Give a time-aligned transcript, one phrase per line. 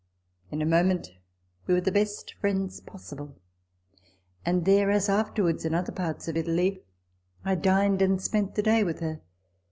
[0.49, 1.11] In a moment
[1.67, 3.35] we were the best friends possible;
[4.43, 6.81] and there, as afterwards in other parts of Italy,
[7.45, 9.21] I dined and spent the day with her.